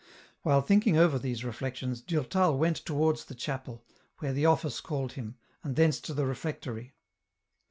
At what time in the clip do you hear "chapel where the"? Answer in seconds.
3.35-4.47